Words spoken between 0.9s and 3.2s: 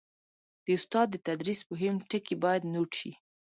د تدریس مهم ټکي باید نوټ شي.